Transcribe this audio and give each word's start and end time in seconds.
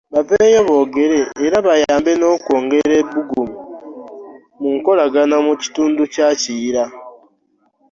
Baveeyo 0.13 0.59
boogere 0.69 1.19
era 1.45 1.57
bayambe 1.67 2.11
n’okwongera 2.17 2.93
ebbugumu 3.01 3.55
mu 4.59 4.69
Nkolagana 4.77 5.35
mu 5.47 5.53
Kitundu 5.61 6.01
kya 6.13 6.29
Kiyira. 6.41 6.83